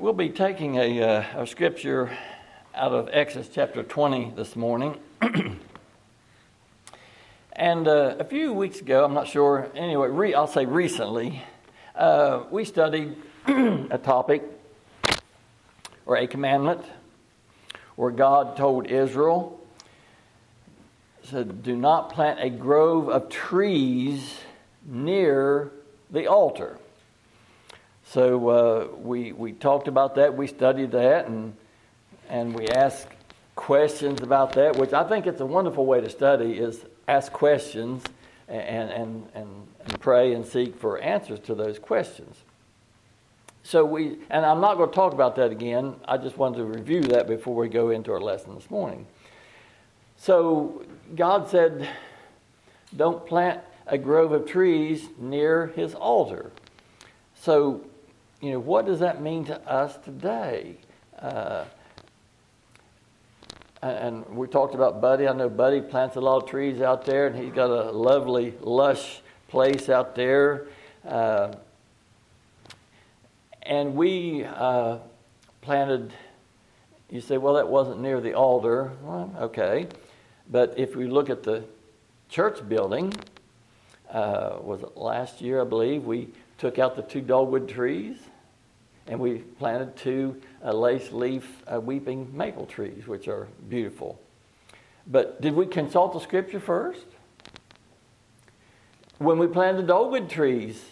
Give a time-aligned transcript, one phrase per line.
[0.00, 2.16] We'll be taking a, uh, a scripture
[2.72, 4.96] out of Exodus chapter 20 this morning.
[7.52, 11.42] and uh, a few weeks ago, I'm not sure, anyway, re- I'll say recently,
[11.96, 13.16] uh, we studied
[13.48, 14.44] a topic
[16.06, 16.84] or a commandment
[17.96, 19.60] where God told Israel,
[21.24, 24.38] said, Do not plant a grove of trees
[24.86, 25.72] near
[26.08, 26.78] the altar.
[28.10, 31.54] So uh, we, we talked about that, we studied that, and,
[32.30, 33.08] and we asked
[33.54, 38.02] questions about that, which I think it's a wonderful way to study is ask questions
[38.48, 38.90] and, and,
[39.34, 42.36] and, and pray and seek for answers to those questions.
[43.62, 45.96] So we, and I'm not going to talk about that again.
[46.06, 49.06] I just wanted to review that before we go into our lesson this morning.
[50.16, 50.82] So
[51.14, 51.86] God said,
[52.96, 56.52] don't plant a grove of trees near his altar.
[57.34, 57.84] So
[58.40, 60.76] you know, what does that mean to us today?
[61.18, 61.64] Uh,
[63.82, 65.26] and we talked about Buddy.
[65.26, 68.54] I know Buddy plants a lot of trees out there, and he's got a lovely,
[68.60, 70.66] lush place out there.
[71.06, 71.52] Uh,
[73.62, 74.98] and we uh,
[75.60, 76.12] planted,
[77.10, 78.92] you say, well, that wasn't near the altar.
[79.02, 79.88] Well, okay.
[80.50, 81.64] But if we look at the
[82.28, 83.12] church building,
[84.10, 88.16] uh, was it last year, I believe, we took out the two dogwood trees
[89.08, 94.20] and we planted two uh, lace leaf uh, weeping maple trees, which are beautiful.
[95.06, 97.06] But did we consult the scripture first?
[99.16, 100.84] When we planted dogwood trees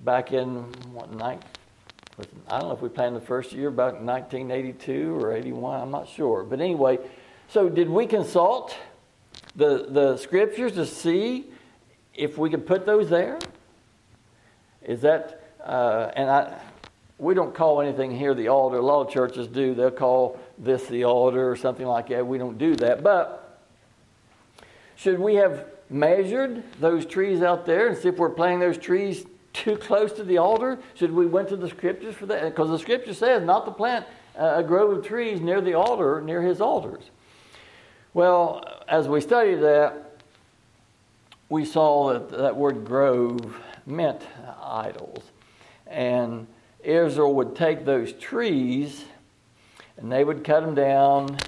[0.00, 1.42] back in what night?
[2.50, 5.80] I don't know if we planted the first year about 1982 or 81.
[5.80, 6.42] I'm not sure.
[6.42, 6.98] But anyway,
[7.48, 8.76] so did we consult
[9.54, 11.46] the the scriptures to see
[12.14, 13.38] if we could put those there?
[14.82, 16.60] Is that uh, and I
[17.18, 18.78] we don't call anything here the altar.
[18.78, 19.74] A lot of churches do.
[19.74, 22.26] They'll call this the altar or something like that.
[22.26, 23.02] We don't do that.
[23.02, 23.60] But
[24.94, 29.26] should we have measured those trees out there and see if we're planting those trees
[29.52, 30.78] too close to the altar?
[30.94, 32.44] Should we went to the scriptures for that?
[32.44, 36.42] Because the scripture says not to plant a grove of trees near the altar, near
[36.42, 37.02] his altars.
[38.14, 40.20] Well, as we studied that,
[41.48, 44.22] we saw that that word grove meant
[44.62, 45.24] idols.
[45.86, 46.46] And
[46.82, 49.04] Israel would take those trees
[49.96, 51.38] and they would cut them down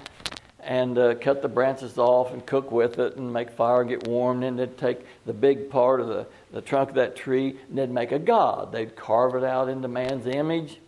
[0.63, 4.07] and uh, cut the branches off and cook with it and make fire and get
[4.07, 4.43] warm.
[4.43, 7.77] And then they'd take the big part of the, the trunk of that tree and
[7.77, 8.71] they'd make a god.
[8.71, 10.79] They'd carve it out into man's image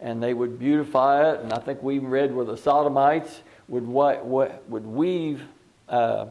[0.00, 1.40] and they would beautify it.
[1.40, 5.42] And I think we read where the Sodomites would, what, what, would weave,
[5.88, 6.26] uh,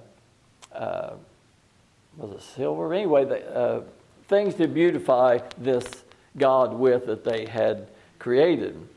[0.73, 1.13] uh,
[2.17, 2.93] was it silver?
[2.93, 3.81] Anyway, uh,
[4.27, 6.04] things to beautify this
[6.37, 7.87] God with that they had
[8.19, 8.87] created.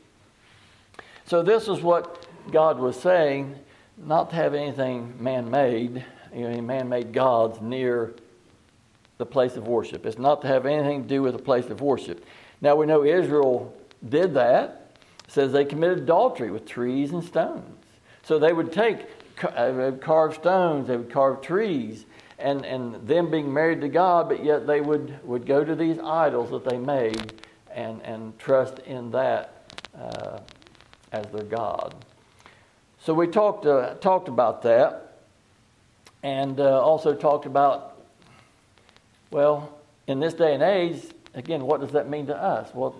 [1.25, 3.55] So, this is what God was saying
[3.97, 8.13] not to have anything man made, you know, any man made gods near
[9.17, 10.05] the place of worship.
[10.05, 12.25] It's not to have anything to do with the place of worship.
[12.61, 13.75] Now, we know Israel
[14.07, 14.91] did that.
[15.27, 17.85] It says they committed adultery with trees and stones.
[18.23, 19.05] So, they would take,
[19.43, 22.05] uh, carve stones, they would carve trees,
[22.39, 25.99] and, and them being married to God, but yet they would, would go to these
[25.99, 27.33] idols that they made
[27.71, 30.39] and, and trust in that uh,
[31.11, 31.93] as their God.
[32.99, 35.17] So we talked, uh, talked about that
[36.23, 38.01] and uh, also talked about,
[39.31, 41.01] well, in this day and age,
[41.33, 42.69] again, what does that mean to us?
[42.73, 42.95] Well,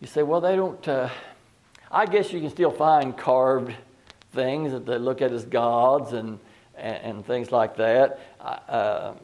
[0.00, 1.08] you say, well, they don't, uh,
[1.90, 3.74] I guess you can still find carved
[4.32, 6.38] things that they look at as gods and,
[6.76, 8.20] and, and things like that.
[8.40, 9.14] Uh,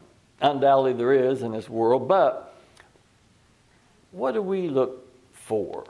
[0.41, 2.55] undoubtedly, there is in this world, but
[4.11, 5.85] what do we look for?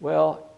[0.00, 0.48] Well,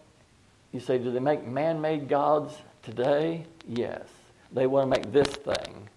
[0.71, 3.45] you say, do they make man made gods today?
[3.67, 4.07] Yes.
[4.51, 5.89] They want to make this thing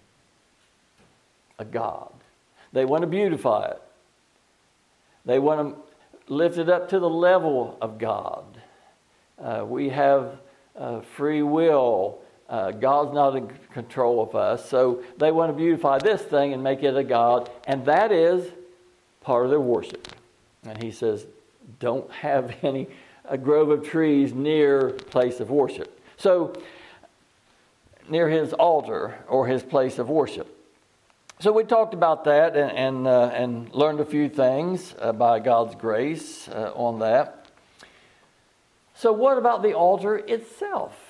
[1.57, 2.11] a god.
[2.73, 3.81] They want to beautify it.
[5.25, 8.45] They want to lift it up to the level of God.
[9.37, 10.37] Uh, we have
[10.77, 12.19] uh, free will
[12.49, 14.67] uh, God's not in control of us.
[14.67, 17.49] So they want to beautify this thing and make it a God.
[17.67, 18.49] And that is
[19.21, 20.07] part of their worship.
[20.63, 21.27] And he says,
[21.79, 22.87] don't have any
[23.25, 26.01] a grove of trees near place of worship.
[26.17, 26.53] So
[28.09, 30.55] near his altar or his place of worship.
[31.39, 35.39] So we talked about that and and, uh, and learned a few things uh, by
[35.39, 37.45] God's grace uh, on that.
[38.95, 41.08] So what about the altar itself?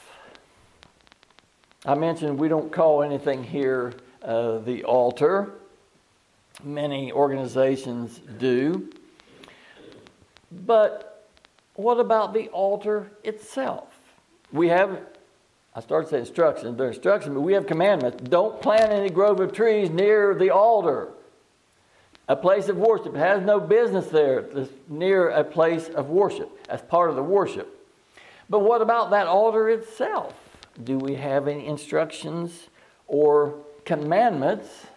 [1.85, 5.53] I mentioned we don't call anything here uh, the altar.
[6.61, 8.89] Many organizations do.
[10.51, 11.27] But
[11.75, 13.97] what about the altar itself?
[14.51, 14.99] We have,
[15.73, 18.21] I started saying instructions, they're instructions, but we have commandments.
[18.23, 21.13] Don't plant any grove of trees near the altar,
[22.27, 23.15] a place of worship.
[23.15, 27.73] Has no business there, it's near a place of worship, as part of the worship.
[28.49, 30.48] But what about that altar itself?
[30.83, 32.69] Do we have any instructions
[33.07, 33.55] or
[33.85, 34.87] commandments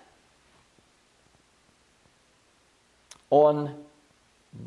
[3.31, 3.75] on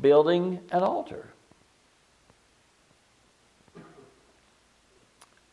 [0.00, 1.28] building an altar?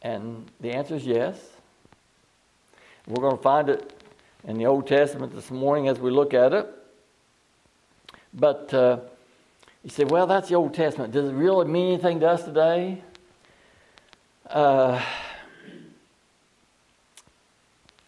[0.01, 1.39] And the answer is yes.
[3.07, 3.93] We're going to find it
[4.45, 6.67] in the Old Testament this morning as we look at it.
[8.33, 8.97] But uh,
[9.83, 11.13] you say, well, that's the Old Testament.
[11.13, 13.01] Does it really mean anything to us today?
[14.49, 15.01] Uh,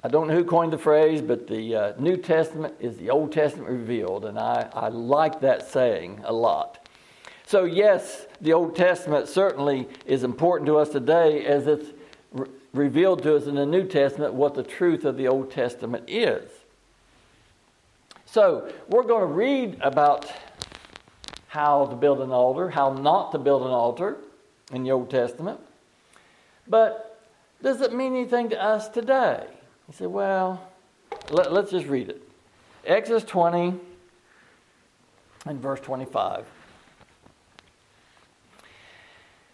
[0.05, 3.31] I don't know who coined the phrase, but the uh, New Testament is the Old
[3.31, 6.87] Testament revealed, and I, I like that saying a lot.
[7.47, 11.87] So, yes, the Old Testament certainly is important to us today as it's
[12.31, 16.03] re- revealed to us in the New Testament what the truth of the Old Testament
[16.07, 16.51] is.
[18.27, 20.31] So, we're going to read about
[21.47, 24.17] how to build an altar, how not to build an altar
[24.71, 25.59] in the Old Testament.
[26.67, 27.19] But
[27.63, 29.47] does it mean anything to us today?
[29.87, 30.67] You said, well,
[31.29, 32.21] let, us just read it.
[32.85, 33.75] Exodus 20
[35.45, 36.45] and verse 25.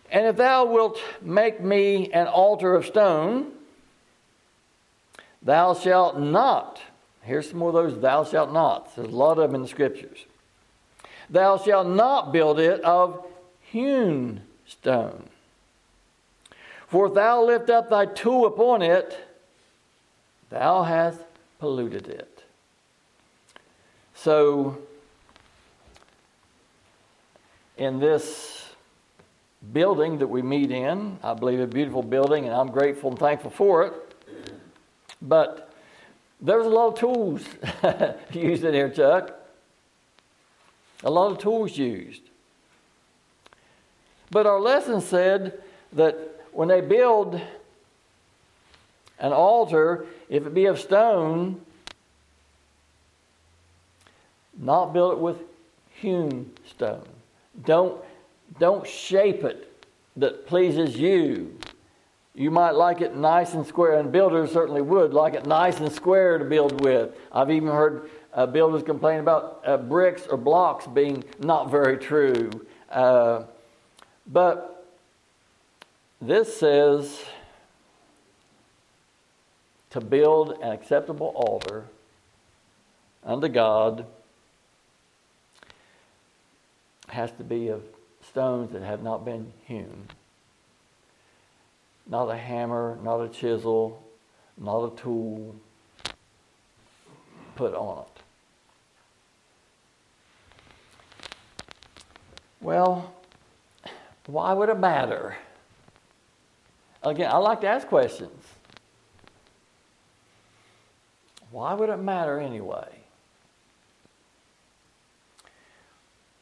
[0.10, 3.52] And if thou wilt make me an altar of stone,
[5.42, 6.82] thou shalt not.
[7.22, 8.96] Here's some more of those thou shalt not.
[8.96, 10.26] There's a lot of them in the scriptures.
[11.30, 13.26] Thou shalt not build it of
[13.62, 15.30] hewn stone.
[16.88, 19.18] For if thou lift up thy tool upon it,
[20.52, 21.20] thou hast
[21.58, 22.44] polluted it.
[24.14, 24.78] So,
[27.78, 28.62] in this
[29.74, 31.20] building that we meet in.
[31.24, 33.94] I believe a beautiful building, and I'm grateful and thankful for it.
[35.22, 35.72] But
[36.42, 37.46] there's a lot of tools
[38.34, 39.38] used in here, Chuck.
[41.04, 42.22] A lot of tools used.
[44.32, 45.62] But our lesson said
[45.94, 47.40] that when they build
[49.22, 51.62] an altar, if it be of stone,
[54.58, 55.38] not build it with
[55.92, 57.08] hewn stone.
[57.64, 58.04] Don't
[58.60, 59.72] don't shape it
[60.18, 61.58] that pleases you.
[62.34, 65.92] You might like it nice and square, and builders certainly would like it nice and
[65.92, 67.16] square to build with.
[67.32, 72.50] I've even heard uh, builders complain about uh, bricks or blocks being not very true.
[72.90, 73.44] Uh,
[74.28, 74.88] but
[76.22, 77.24] this says
[79.92, 81.86] to build an acceptable altar
[83.24, 84.06] unto God
[87.10, 87.84] has to be of
[88.22, 90.08] stones that have not been hewn.
[92.08, 94.02] Not a hammer, not a chisel,
[94.58, 95.56] not a tool
[97.56, 98.22] put on it.
[102.62, 103.14] Well,
[104.26, 105.36] why would it matter?
[107.04, 108.41] Again, I like to ask questions.
[111.52, 112.88] Why would it matter anyway?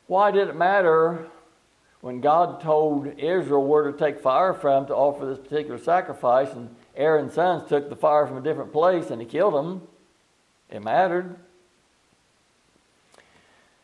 [0.08, 1.28] Why did it matter
[2.02, 6.76] when God told Israel where to take fire from to offer this particular sacrifice, and
[6.96, 9.82] Aaron's sons took the fire from a different place and he killed them,
[10.70, 11.36] it mattered.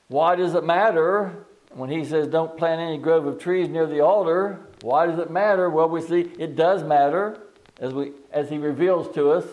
[0.07, 3.99] Why does it matter when he says don't plant any grove of trees near the
[4.01, 4.59] altar?
[4.81, 5.69] Why does it matter?
[5.69, 7.39] Well, we see it does matter
[7.79, 9.45] as we as he reveals to us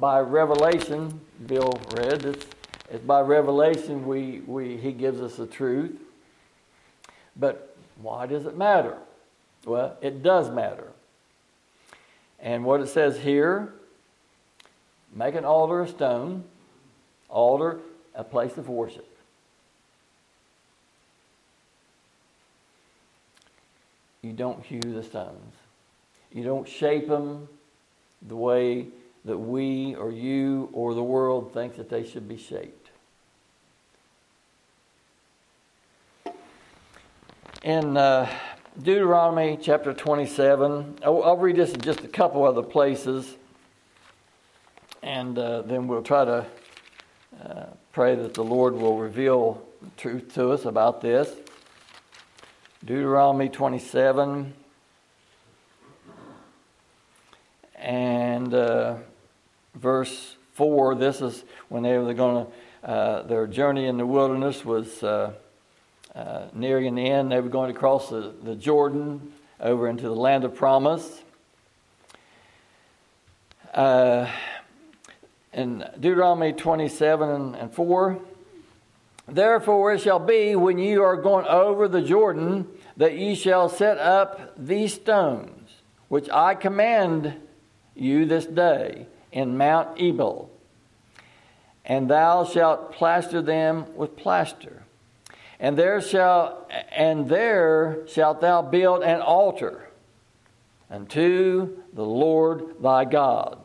[0.00, 1.20] by revelation.
[1.46, 2.46] Bill read it's,
[2.90, 5.96] it's by revelation we, we he gives us the truth.
[7.36, 8.96] But why does it matter?
[9.64, 10.92] Well, it does matter.
[12.40, 13.72] And what it says here
[15.14, 16.44] make an altar of stone,
[17.28, 17.78] altar,
[18.14, 19.08] a place of worship.
[24.22, 25.54] You don't hew the stones.
[26.32, 27.46] You don't shape them
[28.26, 28.86] the way
[29.24, 32.84] that we or you or the world thinks that they should be shaped.
[37.64, 38.28] in uh,
[38.82, 40.98] Deuteronomy chapter 27.
[41.02, 43.36] I'll, I'll, read this in just a couple other places,
[45.02, 46.46] and uh, then we'll try to
[47.42, 49.66] uh, pray that the Lord will reveal
[49.96, 51.32] truth to us about this.
[52.84, 54.52] Deuteronomy 27
[57.76, 58.96] and uh,
[59.74, 60.94] verse 4.
[60.94, 65.32] This is when they were going to, uh, their journey in the wilderness was uh,
[66.14, 67.32] uh, nearing the end.
[67.32, 71.22] They were going to cross the, the Jordan over into the land of promise.
[73.72, 74.30] Uh,
[75.52, 78.20] in Deuteronomy 27 and 4,
[79.26, 83.98] Therefore it shall be when you are going over the Jordan that ye shall set
[83.98, 85.70] up these stones,
[86.08, 87.34] which I command
[87.94, 90.48] you this day in Mount Ebal,
[91.84, 94.84] and thou shalt plaster them with plaster.
[95.58, 99.88] And there shall and there shalt thou build an altar
[100.90, 103.58] unto the Lord thy God,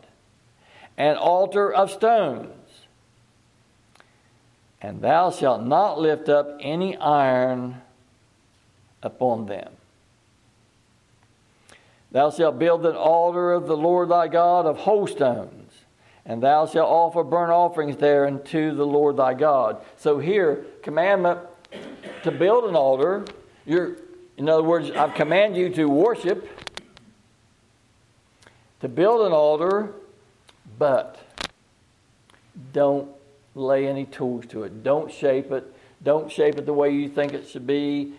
[0.97, 2.55] an altar of stones.
[4.81, 7.81] And thou shalt not lift up any iron
[9.03, 9.73] upon them.
[12.11, 15.58] Thou shalt build an altar of the Lord thy God of whole stones,
[16.29, 19.83] and thou shalt offer burnt offerings there unto the Lord thy God.
[19.97, 21.39] So here, commandment
[22.23, 23.25] to build an altar.
[23.65, 23.97] You're,
[24.37, 26.47] in other words, I command you to worship,
[28.79, 29.91] to build an altar,
[30.77, 31.19] but
[32.71, 33.09] don't
[33.55, 34.83] lay any tools to it.
[34.83, 35.75] Don't shape it.
[36.01, 38.13] Don't shape it the way you think it should be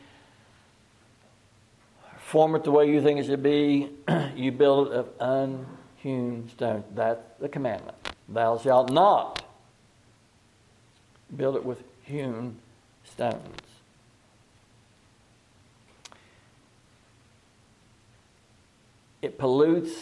[2.31, 3.91] form it the way you think it should be.
[4.37, 6.85] you build it of unhewn stone.
[6.95, 8.00] That's the commandment.
[8.31, 9.43] Thou shalt not
[11.37, 12.57] build it with hewn
[13.05, 13.61] stones.
[19.21, 19.93] It pollutes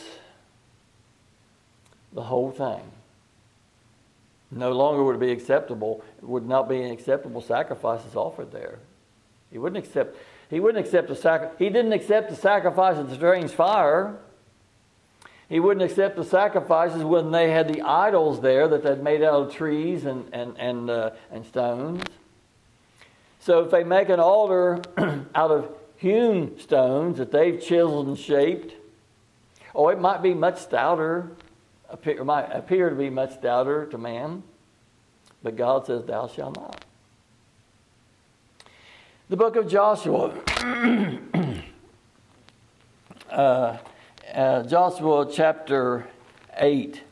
[2.12, 2.80] the whole thing.
[4.50, 8.78] No longer would it be acceptable, it would not be an acceptable sacrifices offered there.
[9.50, 10.16] He wouldn't accept
[10.50, 14.18] he wouldn't accept the sacri- He didn't accept the sacrifice of the strange fire.
[15.49, 19.47] He wouldn't accept the sacrifices when they had the idols there that they'd made out
[19.47, 22.05] of trees and, and, and, uh, and stones.
[23.40, 24.83] So if they make an altar
[25.35, 28.75] out of hewn stones that they've chiseled and shaped,
[29.75, 31.31] oh, it might be much stouter,
[31.88, 34.43] appear, might appear to be much stouter to man,
[35.43, 36.85] but God says, Thou shalt not.
[39.31, 40.35] The book of Joshua.
[43.31, 43.78] uh,
[44.35, 46.06] uh, Joshua chapter
[46.56, 47.02] 8.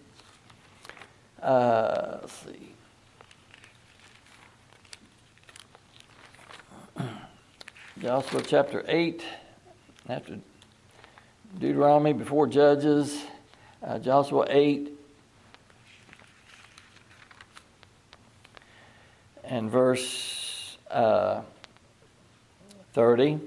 [1.43, 2.73] Uh, let's see.
[8.01, 9.23] Joshua chapter 8,
[10.09, 10.39] after
[11.59, 13.25] Deuteronomy, before Judges,
[13.83, 14.93] uh, Joshua 8,
[19.45, 21.43] and verse uh,
[22.93, 23.41] 30.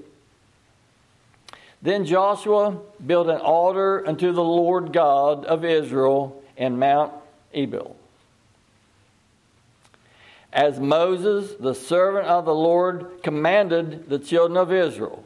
[1.82, 7.12] Then Joshua built an altar unto the Lord God of Israel in Mount
[7.54, 7.96] Ebal.
[10.52, 15.24] As Moses, the servant of the Lord, commanded the children of Israel,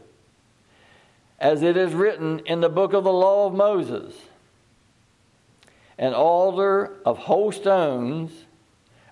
[1.41, 4.15] as it is written in the book of the law of Moses,
[5.99, 8.45] an altar of whole stones,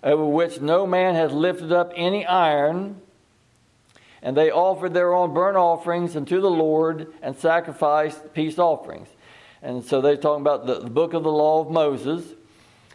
[0.04, 3.00] over which no man has lifted up any iron
[4.22, 9.08] and they offered their own burnt offerings unto the Lord and sacrificed peace offerings.
[9.62, 12.24] And so they're talking about the, the book of the law of Moses.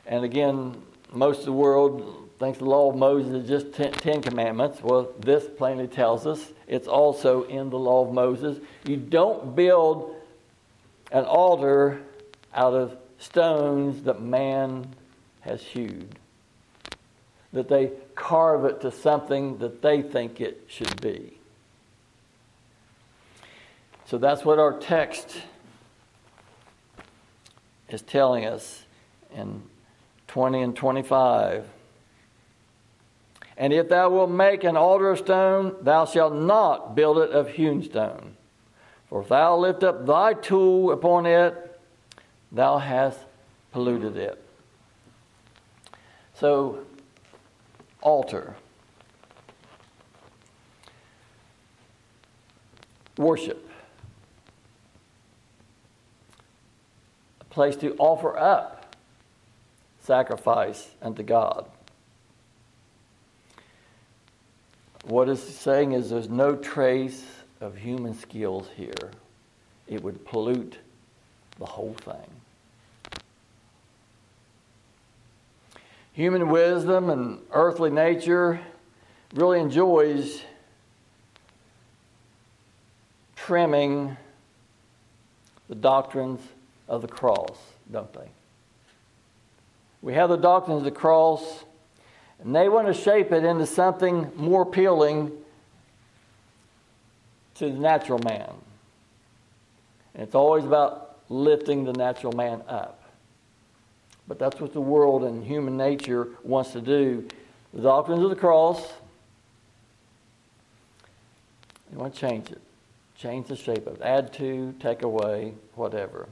[0.05, 0.81] And again,
[1.11, 4.81] most of the world thinks the law of Moses is just ten, ten Commandments.
[4.81, 8.59] Well, this plainly tells us it's also in the law of Moses.
[8.85, 10.15] You don't build
[11.11, 12.01] an altar
[12.53, 14.93] out of stones that man
[15.41, 16.19] has hewed
[17.53, 21.37] that they carve it to something that they think it should be.
[24.05, 25.41] So that's what our text
[27.89, 28.83] is telling us
[29.33, 29.61] in
[30.27, 31.65] 20 and 25.
[33.55, 37.49] And if thou wilt make an altar of stone, thou shalt not build it of
[37.49, 38.35] hewn stone.
[39.09, 41.79] For if thou lift up thy tool upon it,
[42.51, 43.19] thou hast
[43.71, 44.43] polluted it.
[46.35, 46.79] So
[48.01, 48.55] altar.
[53.17, 53.69] Worship.
[57.41, 58.95] A place to offer up
[59.99, 61.65] sacrifice unto God.
[65.03, 67.25] What it's saying is there's no trace
[67.59, 69.11] of human skills here.
[69.87, 70.77] It would pollute
[71.59, 72.36] the whole thing.
[76.17, 78.59] Human wisdom and earthly nature
[79.35, 80.41] really enjoys
[83.35, 84.17] trimming
[85.69, 86.41] the doctrines
[86.87, 87.55] of the cross,
[87.91, 88.27] don't they?
[90.01, 91.63] We have the doctrines of the cross,
[92.39, 95.31] and they want to shape it into something more appealing
[97.55, 98.55] to the natural man.
[100.15, 102.96] And it's always about lifting the natural man up.
[104.27, 107.27] But that's what the world and human nature wants to do.
[107.73, 108.93] The doctrines of the cross,
[111.89, 112.61] they want to change it,
[113.17, 116.27] change the shape of it, add to, take away, whatever.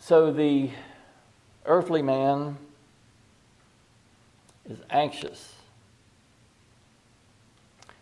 [0.00, 0.70] So the
[1.64, 2.56] earthly man
[4.68, 5.54] is anxious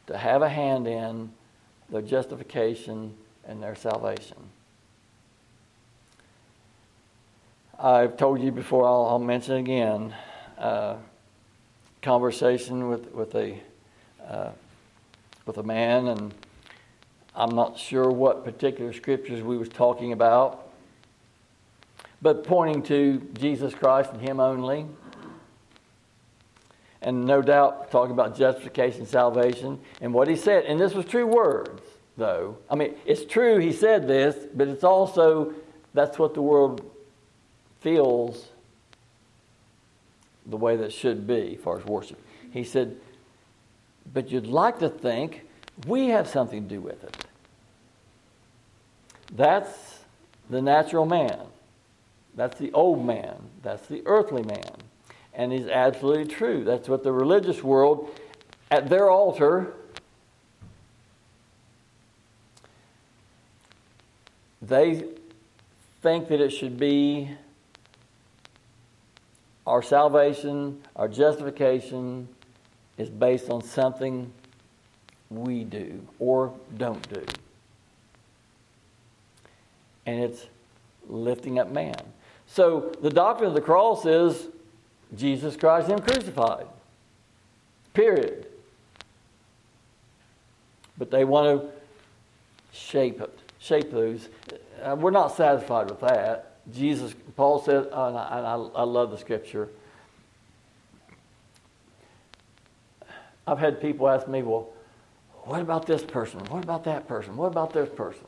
[0.07, 1.31] to have a hand in
[1.91, 3.15] their justification
[3.47, 4.37] and their salvation.
[7.83, 10.15] I've told you before, I'll, I'll mention again.
[10.59, 10.97] Uh,
[12.03, 13.59] conversation with, with a
[14.29, 14.51] uh,
[15.47, 16.35] with a man, and
[17.35, 20.69] I'm not sure what particular scriptures we was talking about,
[22.21, 24.85] but pointing to Jesus Christ and Him only,
[27.01, 30.65] and no doubt talking about justification, salvation, and what He said.
[30.65, 31.81] And this was true words,
[32.19, 32.59] though.
[32.69, 35.55] I mean, it's true He said this, but it's also
[35.95, 36.85] that's what the world
[37.81, 38.49] feels
[40.47, 42.21] the way that should be as far as worship.
[42.53, 42.97] He said,
[44.13, 45.47] but you'd like to think
[45.87, 47.27] we have something to do with it.
[49.33, 50.01] That's
[50.49, 51.41] the natural man.
[52.35, 53.37] That's the old man.
[53.63, 54.73] That's the earthly man.
[55.35, 56.65] And he's absolutely true.
[56.65, 58.11] That's what the religious world,
[58.71, 59.75] at their altar,
[64.61, 65.05] they
[66.03, 67.31] think that it should be
[69.71, 72.27] our salvation, our justification
[72.99, 74.33] is based on something
[75.31, 77.25] we do or don't do.
[80.07, 80.47] And it's
[81.09, 81.95] lifting up man.
[82.49, 84.49] So the doctrine of the cross is
[85.17, 86.67] Jesus Christ, Him crucified.
[87.95, 88.49] Period.
[90.99, 91.69] But they want to
[92.77, 94.29] shape it, shape those.
[94.83, 96.50] Uh, we're not satisfied with that.
[96.73, 99.69] Jesus, Paul said, and, I, and I, I love the scripture.
[103.47, 104.69] I've had people ask me, well,
[105.45, 106.41] what about this person?
[106.47, 107.37] What about that person?
[107.37, 108.25] What about this person?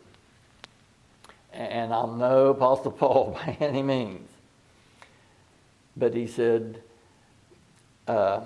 [1.53, 4.29] And I'm no Apostle Paul by any means.
[5.97, 6.83] But he said,
[8.09, 8.41] uh,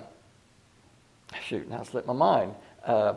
[1.41, 2.53] shoot, now I slipped my mind.
[2.85, 3.13] Uh,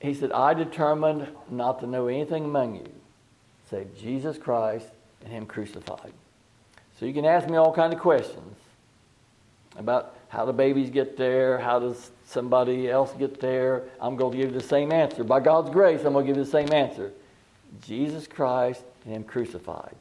[0.00, 2.88] he said, I determined not to know anything among you
[3.72, 4.86] save Jesus Christ
[5.24, 6.12] and Him crucified.
[6.98, 8.56] So you can ask me all kinds of questions
[9.76, 13.84] about how do babies get there, how does somebody else get there.
[14.00, 15.24] I'm going to give you the same answer.
[15.24, 17.12] By God's grace, I'm going to give you the same answer.
[17.82, 19.96] Jesus Christ and Him crucified.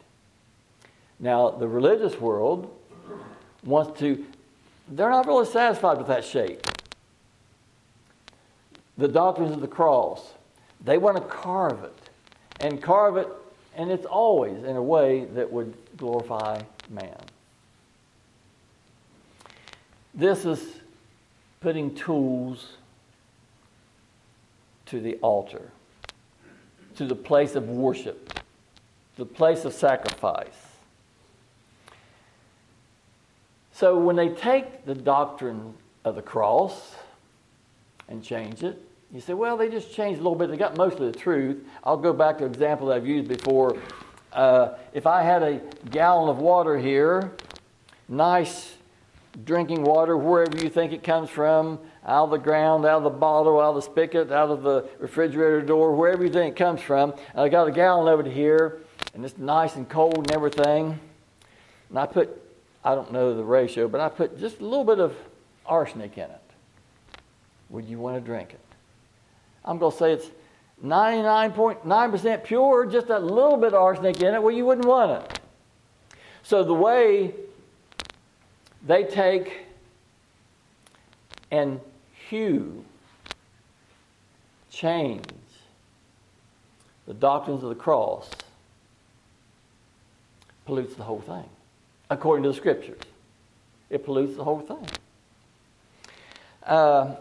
[1.20, 2.74] Now, the religious world
[3.64, 4.26] wants to,
[4.88, 6.66] they're not really satisfied with that shape.
[8.98, 10.34] The doctrines of the cross,
[10.84, 12.10] they want to carve it
[12.60, 13.28] and carve it
[13.76, 17.18] and it's always in a way that would glorify man.
[20.14, 20.62] This is
[21.62, 22.74] putting tools
[24.88, 25.72] to the altar,
[26.96, 28.40] to the place of worship,
[29.16, 30.68] the place of sacrifice.
[33.72, 36.96] So when they take the doctrine of the cross
[38.10, 38.80] and change it,
[39.14, 40.50] you say, well, they just changed a little bit.
[40.50, 41.66] They got most of the truth.
[41.84, 43.78] I'll go back to an example that I've used before.
[44.32, 47.34] Uh, if I had a gallon of water here,
[48.08, 48.76] nice
[49.44, 53.10] drinking water, wherever you think it comes from, out of the ground, out of the
[53.10, 56.82] bottle, out of the spigot, out of the refrigerator door, wherever you think it comes
[56.82, 58.82] from, and I got a gallon of it here,
[59.14, 61.00] and it's nice and cold and everything.
[61.90, 62.42] And I put,
[62.84, 65.16] I don't know the ratio, but I put just a little bit of
[65.66, 66.42] arsenic in it.
[67.70, 68.71] Would you want to drink it?
[69.64, 70.30] I'm going to say it's
[70.84, 75.40] 99.9% pure, just a little bit of arsenic in it, well, you wouldn't want it.
[76.44, 77.34] So the way
[78.86, 79.66] they take
[81.52, 81.80] and
[82.30, 82.84] hew,
[84.72, 85.26] change
[87.06, 88.30] the doctrines of the cross,
[90.66, 91.44] pollutes the whole thing,
[92.10, 93.02] according to the scriptures.
[93.90, 94.88] It pollutes the whole thing.
[96.64, 97.16] Uh,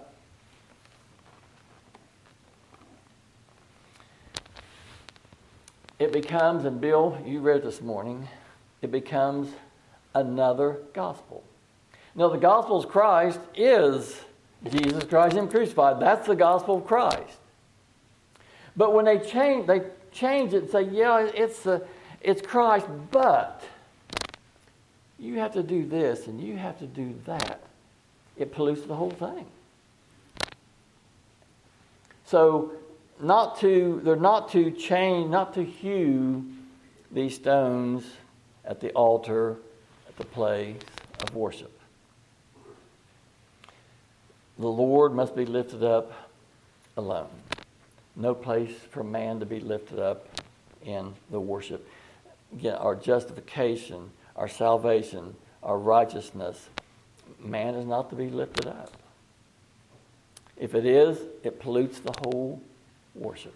[6.01, 8.27] it becomes, and Bill, you read this morning,
[8.81, 9.53] it becomes
[10.15, 11.45] another gospel.
[12.15, 14.19] Now, the gospel of Christ is
[14.71, 16.01] Jesus Christ Him crucified.
[16.01, 17.37] That's the gospel of Christ.
[18.77, 21.87] But when they change, they change it and say, yeah, it's, the,
[22.23, 23.63] it's Christ, but
[25.19, 27.61] you have to do this and you have to do that.
[28.39, 29.45] It pollutes the whole thing.
[32.25, 32.73] So
[33.23, 36.45] not to they're not to change, not to hew
[37.11, 38.05] these stones
[38.65, 39.57] at the altar
[40.09, 40.77] at the place
[41.23, 41.73] of worship.
[44.59, 46.13] The Lord must be lifted up
[46.97, 47.29] alone.
[48.17, 50.27] No place for man to be lifted up
[50.85, 51.89] in the worship.
[52.53, 56.69] Again, our justification, our salvation, our righteousness,
[57.39, 58.93] man is not to be lifted up.
[60.57, 62.61] If it is, it pollutes the whole
[63.21, 63.55] worship.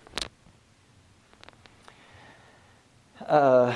[3.27, 3.75] Uh,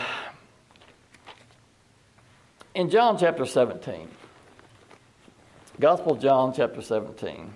[2.74, 4.06] in John chapter 17,
[5.80, 7.54] Gospel John chapter 17.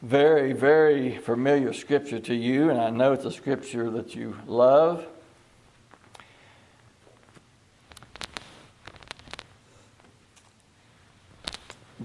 [0.00, 5.04] Very, very familiar scripture to you, and I know it's a scripture that you love.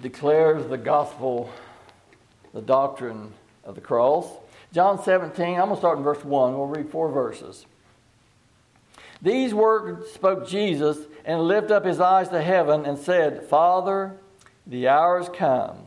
[0.01, 1.51] Declares the gospel,
[2.53, 3.31] the doctrine
[3.63, 4.27] of the cross.
[4.73, 6.57] John 17, I'm going to start in verse 1.
[6.57, 7.65] We'll read four verses.
[9.21, 14.17] These words spoke Jesus and lifted up his eyes to heaven and said, Father,
[14.65, 15.77] the hour is come.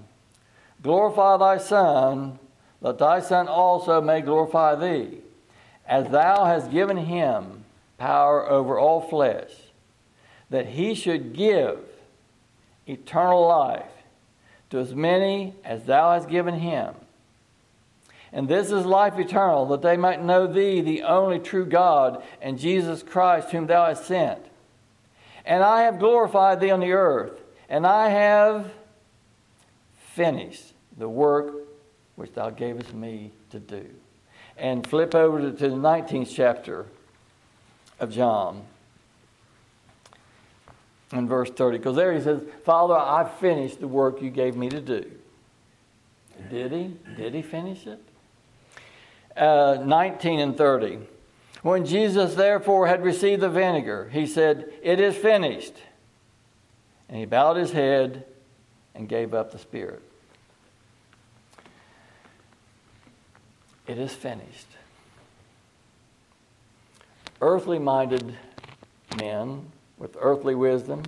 [0.83, 2.39] Glorify thy Son,
[2.81, 5.19] that thy Son also may glorify thee,
[5.85, 7.65] as thou hast given him
[7.99, 9.51] power over all flesh,
[10.49, 11.81] that he should give
[12.87, 13.96] eternal life
[14.71, 16.95] to as many as thou hast given him.
[18.33, 22.59] And this is life eternal, that they might know thee, the only true God, and
[22.59, 24.41] Jesus Christ, whom thou hast sent.
[25.45, 28.71] And I have glorified thee on the earth, and I have
[30.15, 31.55] finished the work
[32.17, 33.87] which thou gavest me to do.
[34.59, 36.87] And flip over to, the 19th chapter
[38.01, 38.65] of John
[41.13, 44.69] in verse 30, because there he says, Father, I finished the work you gave me
[44.69, 45.11] to do.
[46.51, 46.97] Did he?
[47.17, 48.01] Did he finish it?
[49.37, 50.99] uh, 19 and 30.
[51.63, 55.75] When Jesus therefore had received the vinegar, he said, It is finished.
[57.09, 58.25] And he bowed his head
[58.95, 60.03] and gave up the spirit.
[63.87, 64.67] It is finished.
[67.41, 68.35] Earthly minded
[69.17, 71.03] men with earthly wisdom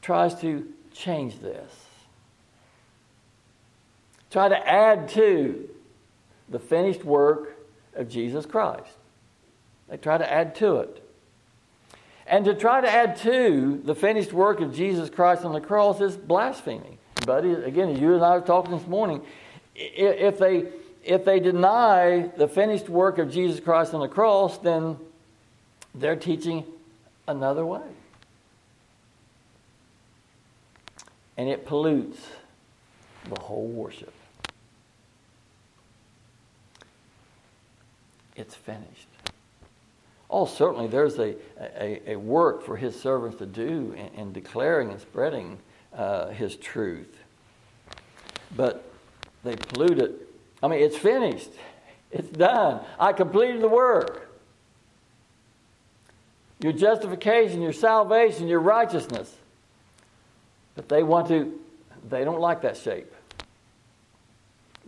[0.00, 1.72] tries to change this.
[4.30, 5.68] Try to add to
[6.48, 7.56] the finished work
[7.94, 8.96] of Jesus Christ.
[9.88, 10.98] They try to add to it.
[12.26, 16.00] And to try to add to the finished work of Jesus Christ on the cross
[16.00, 16.98] is blasphemy.
[17.26, 19.22] But again, as you and I were talking this morning,
[19.74, 20.68] if they,
[21.04, 24.96] if they deny the finished work of Jesus Christ on the cross, then
[25.94, 26.64] they're teaching
[27.26, 27.82] another way.
[31.36, 32.20] And it pollutes
[33.28, 34.12] the whole worship.
[38.36, 39.08] it's finished.
[40.30, 44.90] Oh, certainly there's a, a, a work for his servants to do in, in declaring
[44.90, 45.58] and spreading
[45.94, 47.18] uh, his truth.
[48.56, 48.90] But
[49.44, 50.28] they pollute it.
[50.62, 51.50] I mean, it's finished.
[52.10, 52.80] It's done.
[52.98, 54.21] I completed the work.
[56.62, 59.34] Your justification, your salvation, your righteousness.
[60.74, 61.58] But they want to,
[62.08, 63.12] they don't like that shape.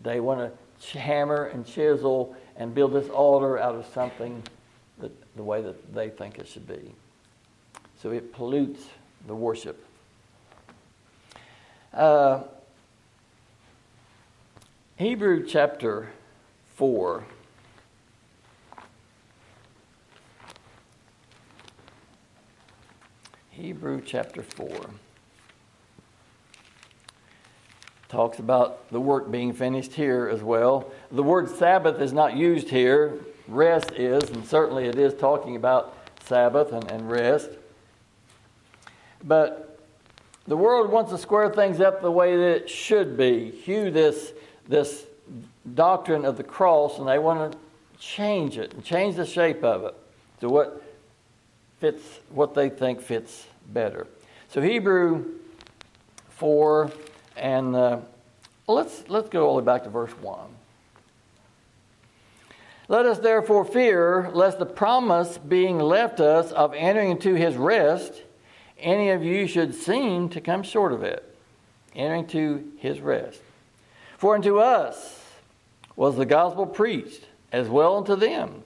[0.03, 4.43] They want to hammer and chisel and build this altar out of something
[4.99, 6.95] that, the way that they think it should be.
[8.01, 8.85] So it pollutes
[9.27, 9.85] the worship.
[11.93, 12.43] Uh,
[14.97, 16.11] Hebrew chapter
[16.77, 17.25] 4.
[23.57, 24.69] Hebrew chapter 4
[28.09, 30.91] talks about the work being finished here as well.
[31.13, 35.97] The word Sabbath is not used here, rest is, and certainly it is talking about
[36.25, 37.49] Sabbath and, and rest.
[39.23, 39.79] But
[40.49, 44.33] the world wants to square things up the way that it should be, hew this,
[44.67, 45.07] this
[45.75, 47.59] doctrine of the cross, and they want to
[48.01, 49.95] change it and change the shape of it
[50.41, 50.83] to what
[51.81, 54.07] fits what they think fits better.
[54.49, 55.25] So Hebrew
[56.31, 56.91] 4
[57.37, 57.99] and uh,
[58.67, 60.39] let's, let's go all the way back to verse 1.
[62.87, 68.23] Let us therefore fear, lest the promise being left us of entering into his rest,
[68.79, 71.35] any of you should seem to come short of it,
[71.95, 73.41] entering to his rest.
[74.19, 75.23] For unto us
[75.97, 78.63] was the gospel preached, as well unto them.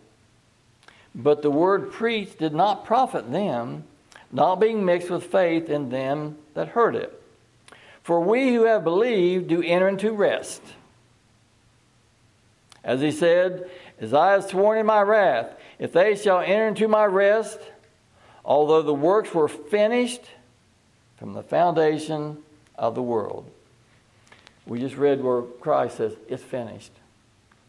[1.14, 3.84] But the word preached did not profit them,
[4.30, 7.14] not being mixed with faith in them that heard it.
[8.02, 10.62] For we who have believed do enter into rest.
[12.84, 13.68] As he said,
[14.00, 17.58] As I have sworn in my wrath, if they shall enter into my rest,
[18.44, 20.22] although the works were finished
[21.16, 22.38] from the foundation
[22.76, 23.50] of the world.
[24.66, 26.92] We just read where Christ says, It's finished.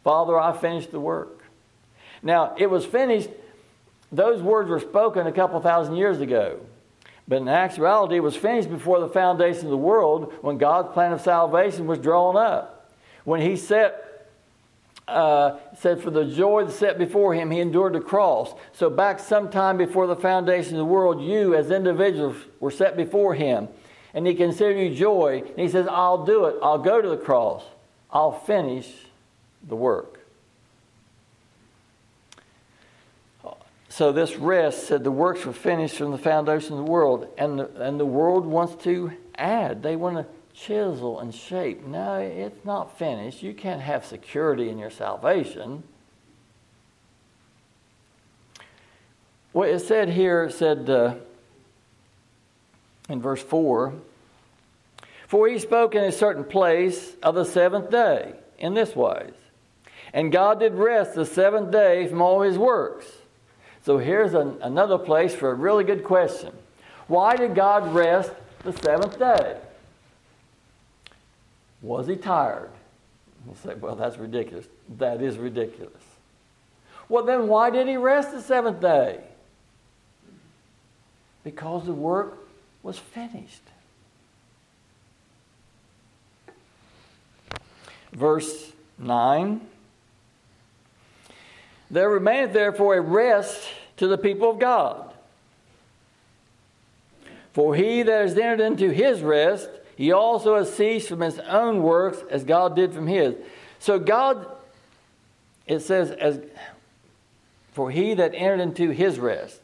[0.03, 1.38] Father, I finished the work.
[2.21, 3.29] Now, it was finished,
[4.11, 6.59] those words were spoken a couple thousand years ago.
[7.27, 11.11] But in actuality, it was finished before the foundation of the world when God's plan
[11.11, 12.91] of salvation was drawn up.
[13.23, 14.09] When He set
[15.09, 18.53] uh, said, For the joy that set before him, he endured the cross.
[18.73, 23.33] So, back sometime before the foundation of the world, you as individuals were set before
[23.33, 23.67] him.
[24.13, 25.43] And he considered you joy.
[25.45, 26.55] And he says, I'll do it.
[26.61, 27.63] I'll go to the cross.
[28.11, 28.91] I'll finish
[29.67, 30.18] the work.
[33.99, 37.27] So, this rest said the works were finished from the foundation of the world.
[37.37, 41.85] And the, and the world wants to add, they want to chisel and shape.
[41.85, 43.43] No, it's not finished.
[43.43, 45.83] You can't have security in your salvation.
[49.51, 51.15] What it said here, it said uh,
[53.09, 53.95] in verse 4
[55.27, 59.33] For he spoke in a certain place of the seventh day in this wise.
[60.13, 63.18] And God did rest the seventh day from all his works.
[63.83, 66.53] So here's an, another place for a really good question.
[67.07, 68.31] Why did God rest
[68.63, 69.57] the seventh day?
[71.81, 72.69] Was he tired?
[73.45, 74.67] We'll say, well, that's ridiculous.
[74.97, 76.03] That is ridiculous.
[77.07, 79.21] Well, then why did he rest the seventh day?
[81.43, 82.37] Because the work
[82.83, 83.61] was finished.
[88.11, 89.61] Verse 9
[91.91, 95.13] There remaineth therefore a rest to the people of God.
[97.53, 101.83] For he that has entered into his rest he also has ceased from his own
[101.83, 103.35] works as God did from his.
[103.79, 104.47] So God,
[105.67, 106.39] it says, as
[107.73, 109.59] for he that entered into his rest,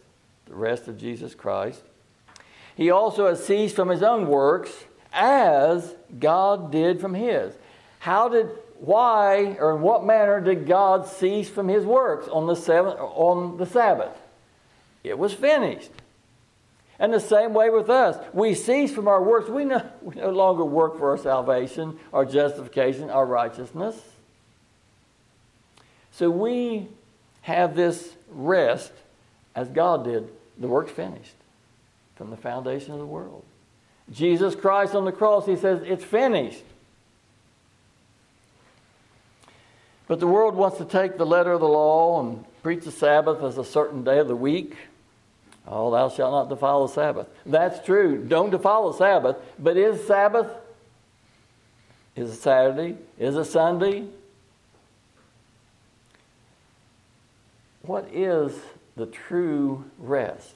[0.47, 1.81] the rest of Jesus Christ,
[2.75, 4.73] he also has ceased from his own works
[5.13, 7.53] as God did from his.
[7.99, 12.55] How did why or in what manner did God cease from his works on the
[12.55, 14.17] seventh on the Sabbath?
[15.03, 15.91] It was finished.
[16.97, 18.17] And the same way with us.
[18.33, 19.49] We cease from our works.
[19.49, 24.01] We no, we no longer work for our salvation, our justification, our righteousness.
[26.11, 26.87] So we
[27.41, 28.93] have this rest
[29.55, 30.29] as God did.
[30.57, 31.35] The work's finished
[32.15, 33.43] from the foundation of the world.
[34.11, 36.63] Jesus Christ on the cross, he says, it's finished.
[40.07, 43.41] But the world wants to take the letter of the law and preach the Sabbath
[43.43, 44.75] as a certain day of the week.
[45.67, 47.27] Oh, thou shalt not defile the Sabbath.
[47.45, 48.23] That's true.
[48.23, 49.37] Don't defile the Sabbath.
[49.57, 50.51] But is Sabbath?
[52.15, 52.97] Is it Saturday?
[53.17, 54.05] Is it Sunday?
[57.81, 58.53] What is
[58.95, 60.53] the true rest?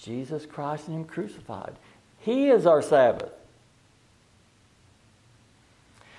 [0.00, 1.74] Jesus Christ and Him crucified.
[2.20, 3.32] He is our Sabbath.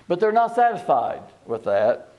[0.08, 2.14] But they're not satisfied with that.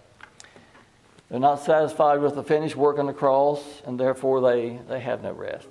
[1.29, 5.23] They're not satisfied with the finished work on the cross, and therefore they, they have
[5.23, 5.67] no rest.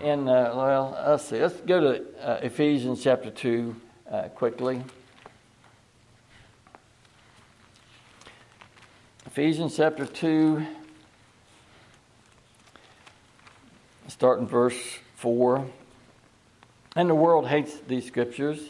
[0.00, 1.40] And, uh, well, let's see.
[1.40, 3.76] Let's go to uh, Ephesians chapter 2
[4.10, 4.82] uh, quickly.
[9.26, 10.64] Ephesians chapter 2,
[14.08, 15.66] starting verse 4.
[16.96, 18.60] And the world hates these scriptures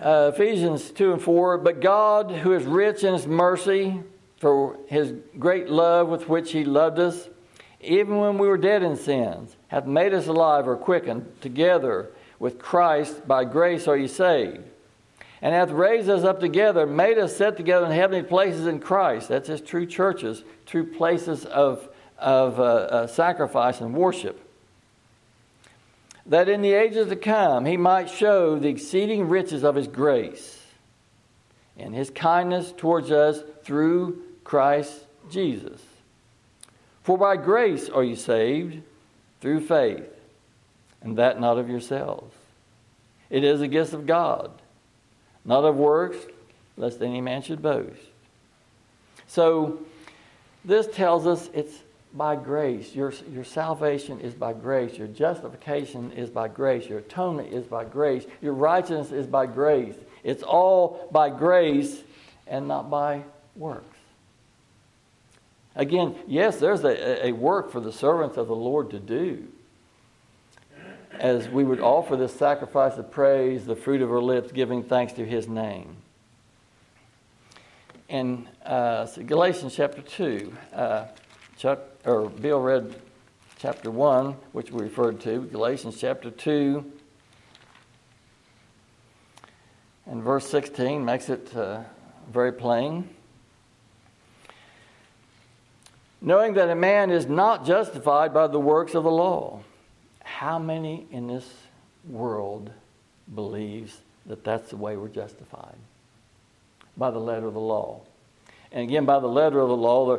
[0.00, 1.58] Uh, Ephesians 2 and 4.
[1.58, 4.00] But God, who is rich in his mercy,
[4.38, 7.28] for his great love with which he loved us,
[7.80, 12.58] even when we were dead in sins, hath made us alive or quickened together with
[12.58, 13.26] Christ.
[13.26, 14.62] By grace are ye saved.
[15.42, 19.28] And hath raised us up together, made us set together in heavenly places in Christ.
[19.28, 24.47] That's his true churches, true places of, of uh, uh, sacrifice and worship
[26.28, 30.58] that in the ages to come he might show the exceeding riches of his grace
[31.76, 35.80] and his kindness towards us through Christ Jesus.
[37.02, 38.82] For by grace are you saved
[39.40, 40.08] through faith,
[41.00, 42.34] and that not of yourselves.
[43.30, 44.50] It is a gift of God,
[45.44, 46.18] not of works,
[46.76, 48.00] lest any man should boast.
[49.26, 49.78] So,
[50.64, 51.78] this tells us it's
[52.14, 52.94] by grace.
[52.94, 54.96] Your, your salvation is by grace.
[54.96, 56.88] Your justification is by grace.
[56.88, 58.26] Your atonement is by grace.
[58.40, 59.94] Your righteousness is by grace.
[60.24, 62.02] It's all by grace
[62.46, 63.96] and not by works.
[65.76, 69.46] Again, yes, there's a, a work for the servants of the Lord to do.
[71.12, 75.12] As we would offer this sacrifice of praise, the fruit of our lips, giving thanks
[75.14, 75.96] to his name.
[78.08, 81.04] In uh, so Galatians chapter 2, uh,
[81.56, 82.94] Chuck, or Bill read
[83.58, 86.92] chapter 1, which we referred to, Galatians chapter 2,
[90.06, 91.80] and verse 16 makes it uh,
[92.32, 93.10] very plain.
[96.22, 99.60] Knowing that a man is not justified by the works of the law.
[100.24, 101.46] How many in this
[102.08, 102.70] world
[103.34, 105.76] believes that that's the way we're justified?
[106.96, 108.00] By the letter of the law.
[108.72, 110.18] And again, by the letter of the law,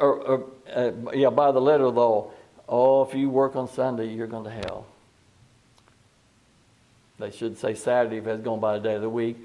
[0.00, 2.30] or, or uh, yeah, by the letter of the law,
[2.68, 4.86] oh, if you work on Sunday, you're going to hell.
[7.18, 9.36] They should say Saturday if it's gone by the day of the week,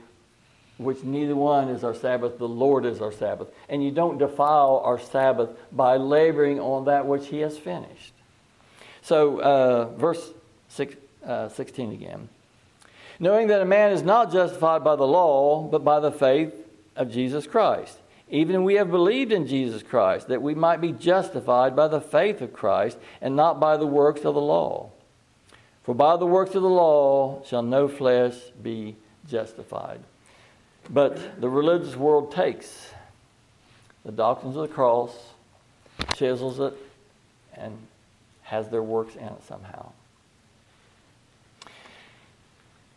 [0.77, 2.37] which neither one is our Sabbath.
[2.37, 3.49] The Lord is our Sabbath.
[3.67, 8.13] And you don't defile our Sabbath by laboring on that which He has finished.
[9.01, 10.31] So, uh, verse
[10.69, 12.29] six, uh, 16 again.
[13.19, 16.53] Knowing that a man is not justified by the law, but by the faith
[16.95, 17.97] of Jesus Christ.
[18.29, 22.41] Even we have believed in Jesus Christ, that we might be justified by the faith
[22.41, 24.89] of Christ and not by the works of the law.
[25.83, 28.95] For by the works of the law shall no flesh be
[29.27, 29.99] justified.
[30.89, 32.89] But the religious world takes
[34.03, 35.15] the doctrines of the cross,
[36.15, 36.73] chisels it,
[37.53, 37.77] and
[38.43, 39.91] has their works in it somehow.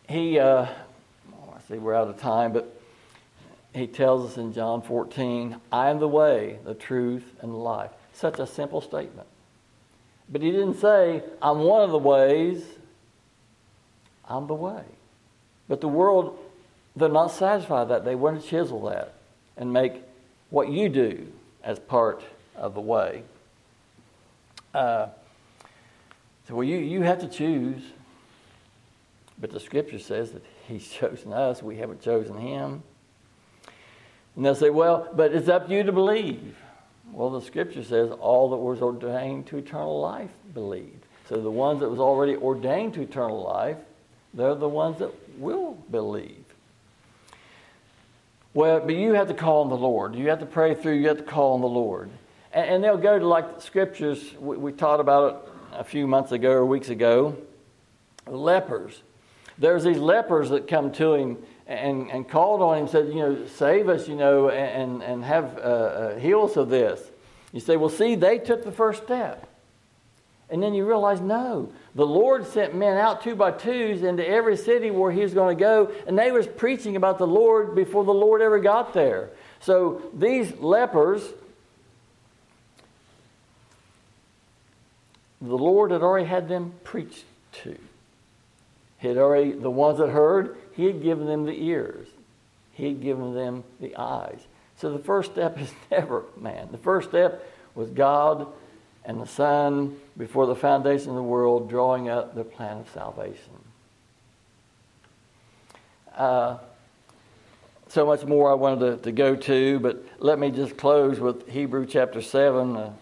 [0.07, 2.78] He, uh, oh, I see we're out of time, but
[3.73, 7.91] he tells us in John 14, I am the way, the truth, and the life.
[8.13, 9.27] Such a simple statement.
[10.27, 12.63] But he didn't say, I'm one of the ways,
[14.27, 14.83] I'm the way.
[15.67, 16.37] But the world,
[16.95, 18.05] they're not satisfied that.
[18.05, 19.13] They want to chisel that
[19.57, 19.93] and make
[20.49, 21.31] what you do
[21.63, 22.23] as part
[22.55, 23.23] of the way.
[24.73, 25.07] Uh,
[26.47, 27.81] so, well, you, you have to choose.
[29.39, 32.83] But the scripture says that he's chosen us, we haven't chosen him.
[34.39, 36.55] And they'll say, well, but it's up to you to believe.
[37.11, 41.05] Well, the scripture says all that was ordained to eternal life believed.
[41.27, 43.75] So the ones that was already ordained to eternal life,
[44.33, 46.45] they're the ones that will believe.
[48.53, 50.15] Well, but you have to call on the Lord.
[50.15, 50.93] You have to pray through.
[50.93, 52.09] You have to call on the Lord.
[52.53, 54.23] And, and they'll go to like the scriptures.
[54.39, 57.35] We, we taught about it a few months ago or weeks ago.
[58.25, 59.01] Lepers.
[59.57, 61.37] There's these lepers that come to him
[61.69, 65.55] and, and called on him, said, you know, save us, you know, and, and have
[65.57, 66.99] uh, uh, heal us of this.
[67.53, 69.47] You say, well, see, they took the first step.
[70.49, 74.57] And then you realize, no, the Lord sent men out two by twos into every
[74.57, 78.03] city where he was going to go, and they was preaching about the Lord before
[78.03, 79.29] the Lord ever got there.
[79.59, 81.21] So these lepers,
[85.39, 87.25] the Lord had already had them preached
[87.63, 87.77] to.
[88.99, 92.07] He had already, the ones that heard, he had given them the ears,
[92.73, 94.39] He had given them the eyes.
[94.77, 96.69] So the first step is never man.
[96.71, 98.47] The first step was God
[99.05, 103.53] and the Son before the foundation of the world drawing up the plan of salvation.
[106.15, 106.57] Uh,
[107.87, 111.47] so much more I wanted to, to, go to, but let me just close with
[111.47, 112.93] Hebrew chapter 7, a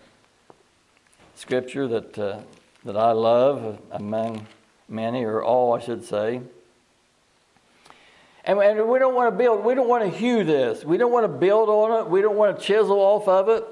[1.35, 2.39] scripture that, uh,
[2.85, 4.45] that I love among
[4.87, 6.41] many, or all, I should say.
[8.43, 10.85] And, and we don't want to build, we don't want to hew this.
[10.85, 12.09] We don't want to build on it.
[12.09, 13.65] We don't want to chisel off of it.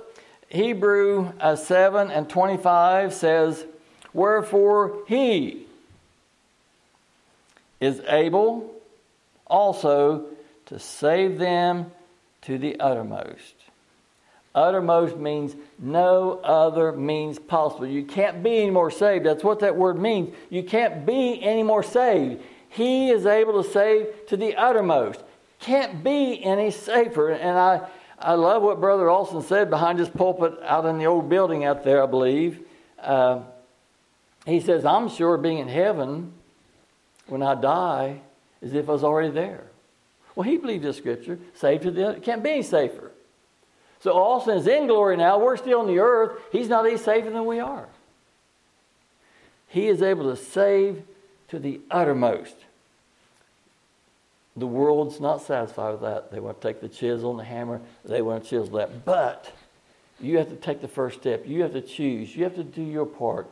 [0.49, 3.65] Hebrew uh, 7 and 25 says,
[4.13, 5.65] Wherefore he
[7.79, 8.73] is able
[9.47, 10.25] also
[10.65, 11.91] to save them
[12.41, 13.55] to the uttermost.
[14.55, 17.85] Uttermost means no other means possible.
[17.85, 19.25] You can't be any more saved.
[19.25, 20.33] That's what that word means.
[20.49, 22.41] You can't be any more saved.
[22.69, 25.21] He is able to save to the uttermost.
[25.59, 27.31] Can't be any safer.
[27.31, 27.81] And I,
[28.17, 31.83] I love what Brother Olson said behind his pulpit out in the old building out
[31.83, 32.61] there, I believe.
[33.01, 33.41] Uh,
[34.45, 36.31] he says, I'm sure being in heaven
[37.27, 38.21] when I die
[38.61, 39.65] is if I was already there.
[40.33, 43.11] Well, he believed this scripture, saved to the can't be any safer.
[44.05, 45.39] So is in glory now.
[45.39, 46.39] We're still on the earth.
[46.51, 47.87] He's not any safer than we are.
[49.67, 51.01] He is able to save
[51.47, 52.53] to the uttermost.
[54.55, 56.31] The world's not satisfied with that.
[56.31, 59.05] They want to take the chisel and the hammer, they want to chisel that.
[59.05, 59.51] But
[60.19, 61.47] you have to take the first step.
[61.47, 62.35] You have to choose.
[62.35, 63.49] You have to do your part.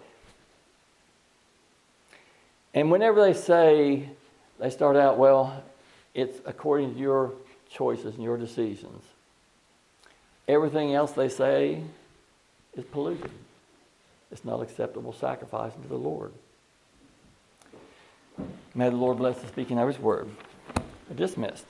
[2.76, 4.08] And whenever they say,
[4.60, 5.64] they start out, well,
[6.14, 7.32] it's according to your
[7.72, 9.04] choices and your decisions.
[10.48, 11.82] Everything else they say
[12.76, 13.32] is polluted.
[14.32, 16.34] It's not acceptable sacrifice unto the Lord.
[18.76, 20.30] May the Lord bless the speaking of his word.
[21.16, 21.66] Dismissed.